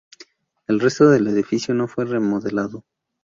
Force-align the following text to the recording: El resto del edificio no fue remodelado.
El 0.67 0.79
resto 0.79 1.11
del 1.11 1.27
edificio 1.27 1.75
no 1.75 1.87
fue 1.87 2.05
remodelado. 2.05 2.83